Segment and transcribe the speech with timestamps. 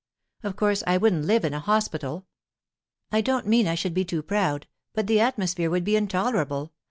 [0.41, 2.25] Of course I wouldn't live in a hospital.
[3.11, 6.73] I don't mean I should be too proud, but the atmosphere would be intolerable.